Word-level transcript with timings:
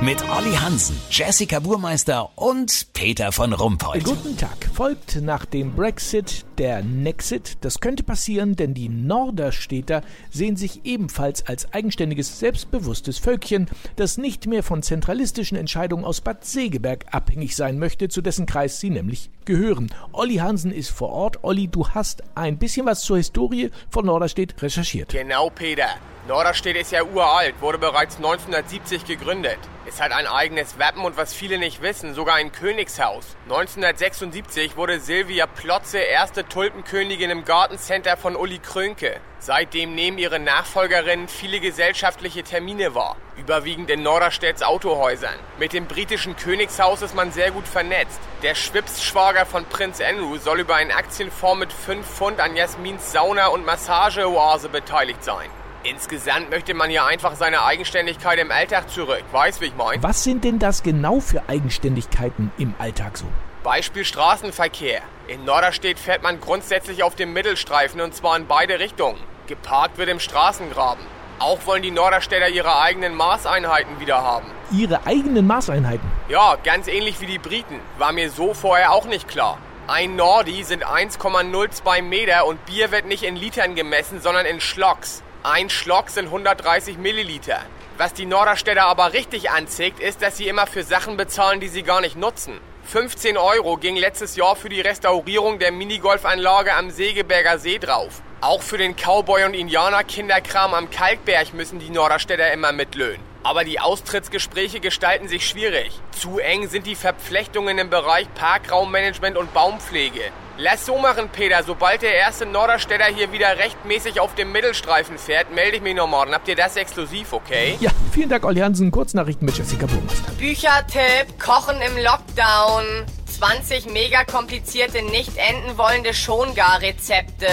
Mit 0.00 0.22
Olli 0.28 0.52
Hansen, 0.52 1.00
Jessica 1.08 1.60
Burmeister 1.60 2.30
und 2.34 2.92
Peter 2.92 3.32
von 3.32 3.52
Rumpold. 3.52 4.04
Guten 4.04 4.36
Tag. 4.36 4.68
Folgt 4.74 5.22
nach 5.22 5.46
dem 5.46 5.74
Brexit 5.74 6.44
der 6.58 6.82
Nexit. 6.82 7.58
Das 7.62 7.80
könnte 7.80 8.02
passieren, 8.02 8.56
denn 8.56 8.74
die 8.74 8.88
Norderstädter 8.88 10.02
sehen 10.30 10.56
sich 10.56 10.84
ebenfalls 10.84 11.46
als 11.46 11.72
eigenständiges, 11.72 12.38
selbstbewusstes 12.38 13.18
Völkchen, 13.18 13.70
das 13.96 14.18
nicht 14.18 14.46
mehr 14.46 14.62
von 14.62 14.82
zentralistischen 14.82 15.56
Entscheidungen 15.56 16.04
aus 16.04 16.20
Bad 16.20 16.44
Segeberg 16.44 17.06
abhängig 17.12 17.56
sein 17.56 17.78
möchte, 17.78 18.08
zu 18.08 18.20
dessen 18.20 18.46
Kreis 18.46 18.80
sie 18.80 18.90
nämlich 18.90 19.30
gehören. 19.44 19.94
Olli 20.12 20.36
Hansen 20.36 20.72
ist 20.72 20.90
vor 20.90 21.10
Ort. 21.10 21.44
Olli, 21.44 21.68
du 21.68 21.88
hast 21.88 22.22
ein 22.34 22.58
bisschen 22.58 22.84
was 22.84 23.00
zur 23.02 23.16
Historie 23.16 23.70
von 23.90 24.04
Norderstedt 24.04 24.60
recherchiert. 24.60 25.10
Genau, 25.10 25.50
Peter. 25.50 25.88
Norderstedt 26.26 26.76
ist 26.76 26.92
ja 26.92 27.04
uralt, 27.04 27.54
wurde 27.60 27.78
bereits 27.78 28.16
1970 28.16 29.04
gegründet. 29.04 29.58
Es 29.86 30.00
hat 30.00 30.12
ein 30.12 30.26
eigenes 30.26 30.78
Wappen 30.78 31.04
und 31.04 31.18
was 31.18 31.34
viele 31.34 31.58
nicht 31.58 31.82
wissen, 31.82 32.14
sogar 32.14 32.36
ein 32.36 32.52
Königshaus. 32.52 33.36
1976 33.44 34.78
wurde 34.78 34.98
Silvia 34.98 35.46
Plotze 35.46 35.98
erste 35.98 36.48
Tulpenkönigin 36.48 37.28
im 37.28 37.44
Gartencenter 37.44 38.16
von 38.16 38.34
Uli 38.34 38.60
Krönke. 38.60 39.20
Seitdem 39.40 39.94
nehmen 39.94 40.16
ihre 40.16 40.38
Nachfolgerinnen 40.38 41.28
viele 41.28 41.60
gesellschaftliche 41.60 42.42
Termine 42.42 42.94
wahr, 42.94 43.16
überwiegend 43.36 43.90
in 43.90 44.02
Norderstedts 44.02 44.62
Autohäusern. 44.62 45.38
Mit 45.58 45.74
dem 45.74 45.86
britischen 45.86 46.34
Königshaus 46.34 47.02
ist 47.02 47.14
man 47.14 47.30
sehr 47.30 47.50
gut 47.50 47.68
vernetzt. 47.68 48.20
Der 48.42 48.54
Schwips-Schwager 48.54 49.44
von 49.44 49.66
Prinz 49.66 50.00
Andrew 50.00 50.38
soll 50.38 50.60
über 50.60 50.76
einen 50.76 50.92
Aktienfonds 50.92 51.60
mit 51.60 51.72
5 51.74 52.06
Pfund 52.06 52.40
an 52.40 52.56
Jasmins 52.56 53.12
Sauna- 53.12 53.48
und 53.48 53.66
Massageoase 53.66 54.70
beteiligt 54.70 55.22
sein. 55.22 55.50
Insgesamt 55.84 56.48
möchte 56.48 56.72
man 56.72 56.90
ja 56.90 57.04
einfach 57.04 57.36
seine 57.36 57.62
Eigenständigkeit 57.62 58.38
im 58.38 58.50
Alltag 58.50 58.88
zurück. 58.88 59.22
Weißt, 59.32 59.60
wie 59.60 59.66
ich 59.66 59.76
mein? 59.76 60.02
Was 60.02 60.24
sind 60.24 60.42
denn 60.42 60.58
das 60.58 60.82
genau 60.82 61.20
für 61.20 61.42
Eigenständigkeiten 61.46 62.50
im 62.56 62.74
Alltag 62.78 63.18
so? 63.18 63.26
Beispiel 63.62 64.06
Straßenverkehr. 64.06 65.02
In 65.28 65.44
Norderstedt 65.44 65.98
fährt 65.98 66.22
man 66.22 66.40
grundsätzlich 66.40 67.02
auf 67.02 67.16
dem 67.16 67.34
Mittelstreifen 67.34 68.00
und 68.00 68.14
zwar 68.14 68.34
in 68.38 68.46
beide 68.46 68.78
Richtungen. 68.78 69.18
Geparkt 69.46 69.98
wird 69.98 70.08
im 70.08 70.20
Straßengraben. 70.20 71.04
Auch 71.38 71.66
wollen 71.66 71.82
die 71.82 71.90
Norderstädter 71.90 72.48
ihre 72.48 72.80
eigenen 72.80 73.14
Maßeinheiten 73.14 74.00
wieder 74.00 74.22
haben. 74.22 74.46
Ihre 74.70 75.06
eigenen 75.06 75.46
Maßeinheiten? 75.46 76.10
Ja, 76.30 76.56
ganz 76.64 76.88
ähnlich 76.88 77.20
wie 77.20 77.26
die 77.26 77.38
Briten. 77.38 77.78
War 77.98 78.12
mir 78.12 78.30
so 78.30 78.54
vorher 78.54 78.92
auch 78.92 79.04
nicht 79.04 79.28
klar. 79.28 79.58
Ein 79.86 80.16
Nordi 80.16 80.64
sind 80.64 80.86
1,02 80.86 82.00
Meter 82.00 82.46
und 82.46 82.64
Bier 82.64 82.90
wird 82.90 83.04
nicht 83.04 83.22
in 83.22 83.36
Litern 83.36 83.74
gemessen, 83.74 84.22
sondern 84.22 84.46
in 84.46 84.62
Schlocks. 84.62 85.22
Ein 85.46 85.68
Schlock 85.68 86.08
sind 86.08 86.24
130 86.24 86.96
Milliliter. 86.96 87.60
Was 87.98 88.14
die 88.14 88.24
Norderstädter 88.24 88.86
aber 88.86 89.12
richtig 89.12 89.50
anzieht, 89.50 90.00
ist, 90.00 90.22
dass 90.22 90.38
sie 90.38 90.48
immer 90.48 90.66
für 90.66 90.84
Sachen 90.84 91.18
bezahlen, 91.18 91.60
die 91.60 91.68
sie 91.68 91.82
gar 91.82 92.00
nicht 92.00 92.16
nutzen. 92.16 92.58
15 92.84 93.36
Euro 93.36 93.76
ging 93.76 93.94
letztes 93.96 94.36
Jahr 94.36 94.56
für 94.56 94.70
die 94.70 94.80
Restaurierung 94.80 95.58
der 95.58 95.70
Minigolfanlage 95.70 96.72
am 96.72 96.90
Segeberger 96.90 97.58
See 97.58 97.78
drauf. 97.78 98.22
Auch 98.40 98.62
für 98.62 98.78
den 98.78 98.96
Cowboy- 98.96 99.44
und 99.44 99.52
Indianer-Kinderkram 99.52 100.72
am 100.72 100.90
Kalkberg 100.90 101.52
müssen 101.52 101.78
die 101.78 101.90
Norderstädter 101.90 102.50
immer 102.50 102.72
mitlöhnen. 102.72 103.33
Aber 103.44 103.62
die 103.62 103.78
Austrittsgespräche 103.78 104.80
gestalten 104.80 105.28
sich 105.28 105.46
schwierig. 105.46 105.92
Zu 106.18 106.38
eng 106.38 106.66
sind 106.66 106.86
die 106.86 106.94
Verflechtungen 106.94 107.76
im 107.76 107.90
Bereich 107.90 108.26
Parkraummanagement 108.34 109.36
und 109.36 109.52
Baumpflege. 109.52 110.22
Lass 110.56 110.86
so 110.86 110.96
machen, 110.98 111.28
Peter. 111.28 111.62
Sobald 111.62 112.00
der 112.00 112.14
erste 112.14 112.46
Norderstädter 112.46 113.04
hier 113.04 113.32
wieder 113.32 113.58
rechtmäßig 113.58 114.18
auf 114.18 114.34
dem 114.34 114.50
Mittelstreifen 114.50 115.18
fährt, 115.18 115.54
melde 115.54 115.76
ich 115.76 115.82
mich 115.82 115.94
noch 115.94 116.08
morgen. 116.08 116.32
Habt 116.32 116.48
ihr 116.48 116.56
das 116.56 116.76
exklusiv, 116.76 117.34
okay? 117.34 117.76
Ja, 117.80 117.90
vielen 118.12 118.30
Dank, 118.30 118.46
Olli 118.46 118.60
Hansen. 118.60 118.90
Kurznachrichten 118.90 119.44
mit 119.44 119.58
Jessica 119.58 119.84
Burmeister. 119.84 120.32
Büchertipp, 120.38 121.38
Kochen 121.38 121.76
im 121.82 122.02
Lockdown. 122.02 123.04
20 123.38 123.92
mega 123.92 124.24
komplizierte, 124.24 125.02
nicht 125.02 125.36
enden 125.36 125.76
wollende 125.76 126.14
Schongar-Rezepte. 126.14 127.48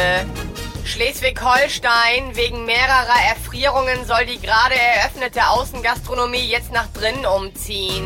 Schleswig-Holstein, 0.86 2.36
wegen 2.36 2.66
mehrerer 2.66 3.22
Erfrierungen 3.30 4.06
soll 4.06 4.26
die 4.26 4.40
gerade 4.40 4.76
eröffnete 4.76 5.48
Außengastronomie 5.48 6.50
jetzt 6.50 6.72
nach 6.72 6.88
drinnen 6.94 7.26
umziehen. 7.26 8.06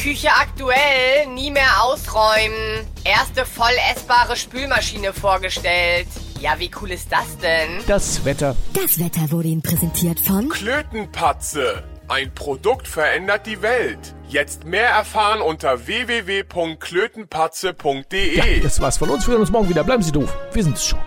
Küche 0.00 0.28
aktuell, 0.30 1.26
nie 1.34 1.50
mehr 1.50 1.82
ausräumen. 1.82 2.86
Erste 3.04 3.44
voll 3.44 3.74
essbare 3.94 4.36
Spülmaschine 4.36 5.12
vorgestellt. 5.12 6.06
Ja, 6.40 6.58
wie 6.58 6.70
cool 6.80 6.92
ist 6.92 7.10
das 7.10 7.36
denn? 7.38 7.82
Das 7.86 8.24
Wetter. 8.24 8.54
Das 8.72 9.00
Wetter 9.00 9.30
wurde 9.30 9.48
Ihnen 9.48 9.62
präsentiert 9.62 10.20
von 10.20 10.48
Klötenpatze. 10.48 11.82
Ein 12.08 12.32
Produkt 12.34 12.88
verändert 12.88 13.46
die 13.46 13.60
Welt. 13.60 14.14
Jetzt 14.28 14.64
mehr 14.64 14.88
erfahren 14.88 15.42
unter 15.42 15.86
www.klötenpatze.de. 15.86 18.36
Ja, 18.36 18.44
das 18.62 18.80
war's 18.80 18.96
von 18.98 19.10
uns. 19.10 19.26
Wir 19.26 19.32
hören 19.32 19.42
uns 19.42 19.50
morgen 19.50 19.68
wieder. 19.68 19.84
Bleiben 19.84 20.02
Sie 20.02 20.12
doof. 20.12 20.34
Wir 20.52 20.64
sind's 20.64 20.86
schon. 20.86 20.98